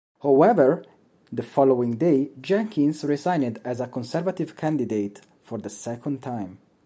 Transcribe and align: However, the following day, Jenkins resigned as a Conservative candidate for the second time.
However, 0.23 0.83
the 1.31 1.43
following 1.43 1.95
day, 1.97 2.31
Jenkins 2.41 3.03
resigned 3.03 3.59
as 3.63 3.79
a 3.79 3.85
Conservative 3.85 4.57
candidate 4.57 5.21
for 5.43 5.59
the 5.59 5.69
second 5.69 6.23
time. 6.23 6.57